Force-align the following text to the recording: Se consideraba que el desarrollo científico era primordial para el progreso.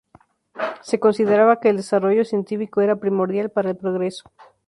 Se 0.81 0.99
consideraba 0.99 1.59
que 1.59 1.69
el 1.69 1.77
desarrollo 1.77 2.25
científico 2.25 2.81
era 2.81 2.95
primordial 2.95 3.51
para 3.51 3.69
el 3.69 3.77
progreso. 3.77 4.31